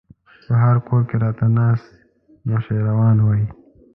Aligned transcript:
په 0.45 0.53
هر 0.63 0.75
کور 0.87 1.01
کې 1.09 1.15
راته 1.23 1.45
ناست 1.57 1.89
نوشيروان 2.47 3.17
وای 3.21 3.43